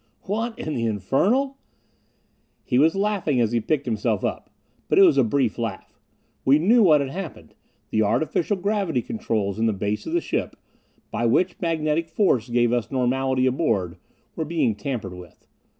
"What 0.23 0.57
in 0.57 0.73
the 0.73 0.87
infernal!" 0.87 1.59
He 2.65 2.79
was 2.79 2.95
laughing 2.95 3.39
as 3.39 3.51
he 3.51 3.61
picked 3.61 3.85
himself 3.85 4.25
up. 4.25 4.49
But 4.89 4.97
it 4.97 5.03
was 5.03 5.15
a 5.19 5.23
brief 5.23 5.59
laugh. 5.59 5.99
We 6.43 6.57
knew 6.57 6.81
what 6.81 7.01
had 7.01 7.11
happened: 7.11 7.53
the 7.91 8.01
artificial 8.01 8.57
gravity 8.57 9.03
controls 9.03 9.59
in 9.59 9.67
the 9.67 9.73
base 9.73 10.07
of 10.07 10.13
the 10.13 10.19
ship, 10.19 10.55
which 11.13 11.57
by 11.59 11.67
magnetic 11.67 12.09
force 12.09 12.49
gave 12.49 12.73
us 12.73 12.89
normality 12.89 13.45
aboard, 13.45 13.97
were 14.35 14.43
being 14.43 14.73
tampered 14.73 15.13
with! 15.13 15.45